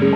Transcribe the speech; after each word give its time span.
Thank 0.00 0.14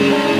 you. 0.00 0.35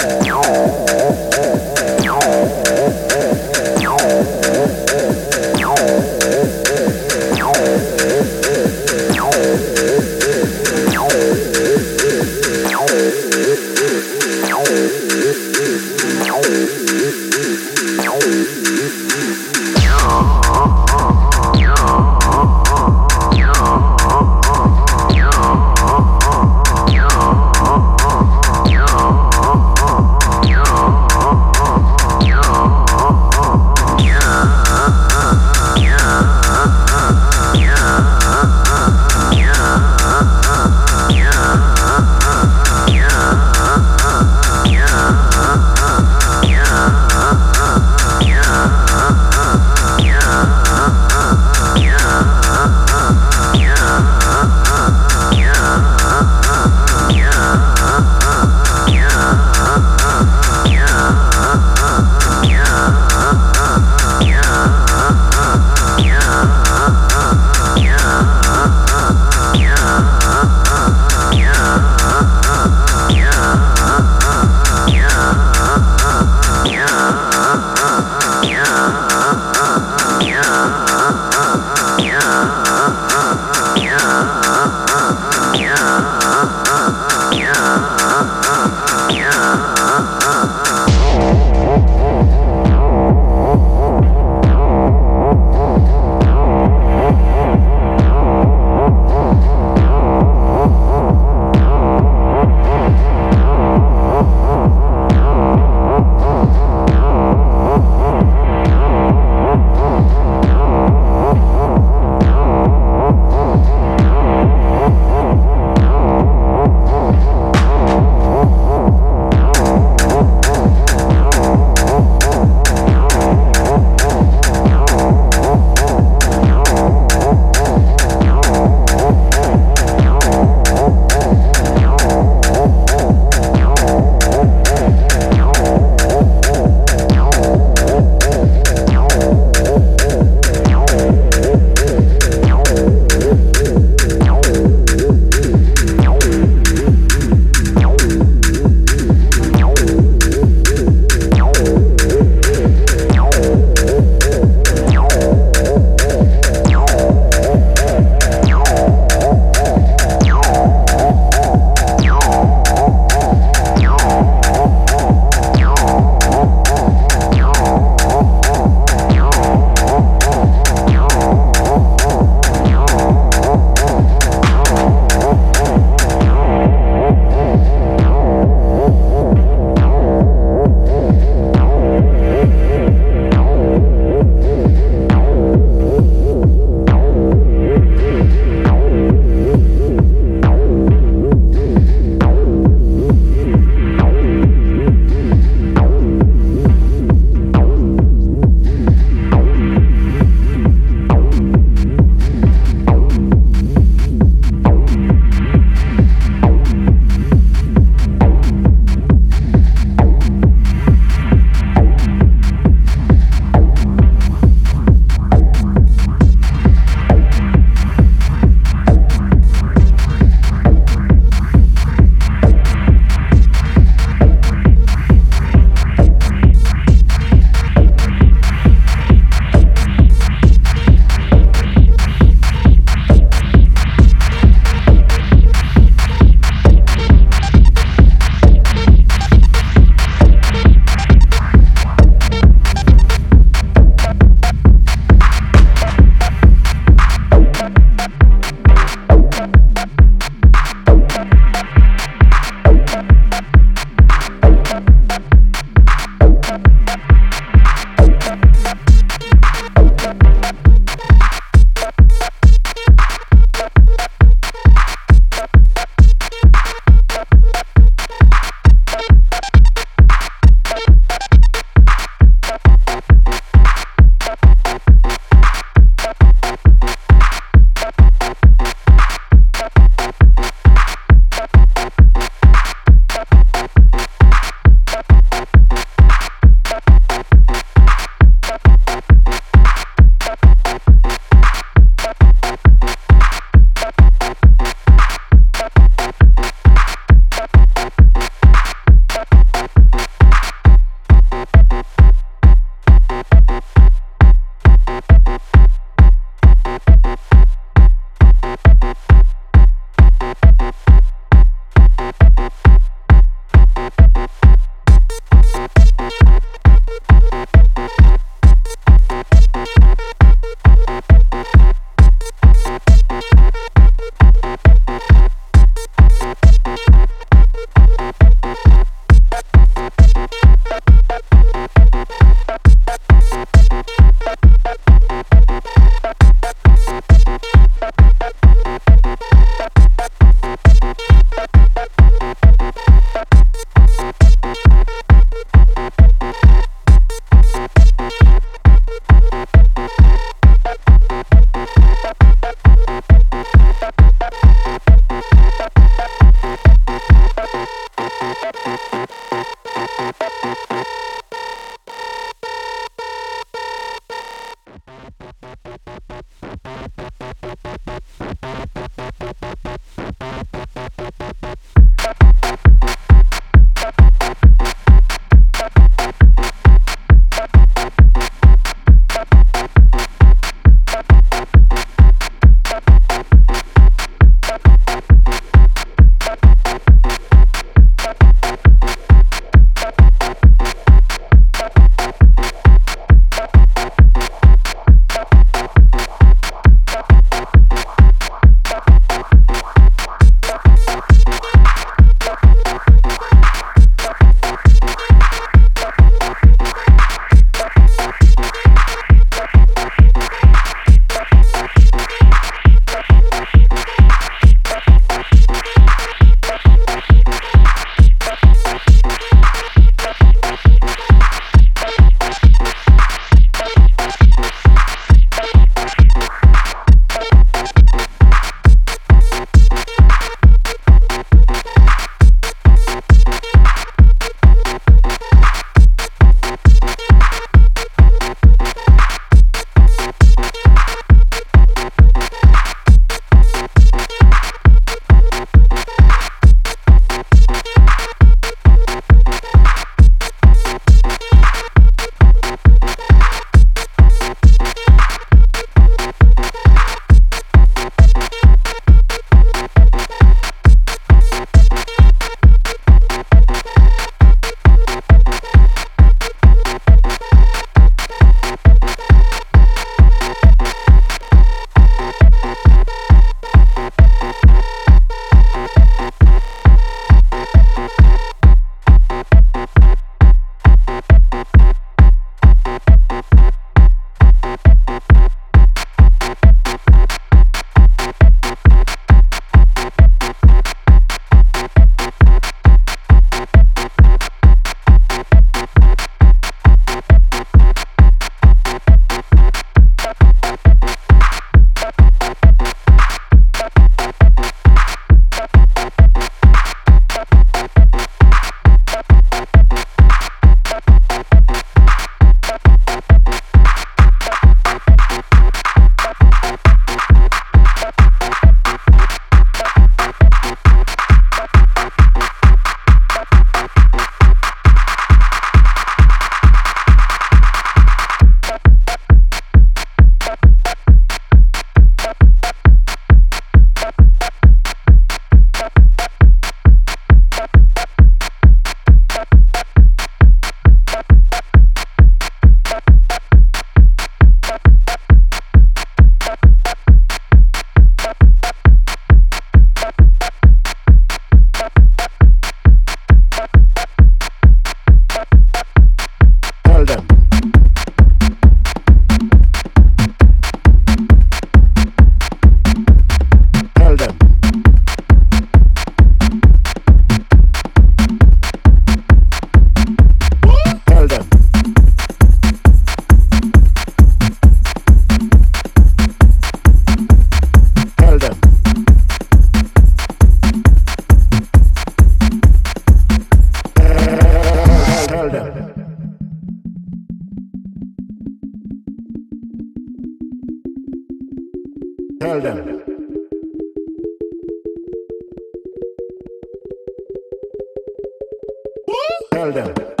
Zelda. 599.51 600.00